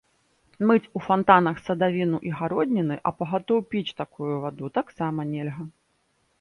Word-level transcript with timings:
Мыць 0.69 0.89
у 0.99 1.01
фантанах 1.07 1.59
садавіну 1.67 2.17
і 2.29 2.33
гародніны, 2.41 2.99
а 3.09 3.13
пагатоў 3.21 3.63
піць 3.75 3.87
такую 4.03 4.33
ваду 4.47 4.75
таксама 4.81 5.31
нельга. 5.33 5.63